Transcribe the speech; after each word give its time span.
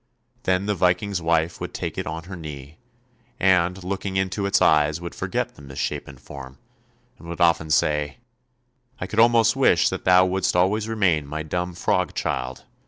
Then 0.45 0.65
the 0.65 0.73
Viking's 0.73 1.21
wife 1.21 1.61
would 1.61 1.75
take 1.75 1.95
it 1.95 2.07
on 2.07 2.23
her 2.23 2.35
knee, 2.35 2.79
and 3.39 3.83
looking 3.83 4.17
into 4.17 4.47
its 4.47 4.59
eyes 4.59 4.99
would 4.99 5.13
forget 5.13 5.53
the 5.53 5.61
misshapen 5.61 6.17
form, 6.17 6.57
and 7.19 7.27
would 7.27 7.39
often 7.39 7.69
say," 7.69 8.17
I 8.99 9.05
could 9.05 9.19
almost 9.19 9.55
wish 9.55 9.89
that 9.89 10.03
thou 10.05 10.25
wouldst 10.25 10.55
always 10.55 10.87
remain 10.89 11.27
my 11.27 11.43
dumb 11.43 11.75
frog 11.75 12.15
child. 12.15 12.63